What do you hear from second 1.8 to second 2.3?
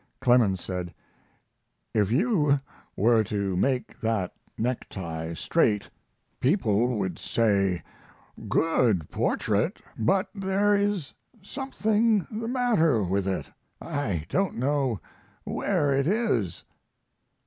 "If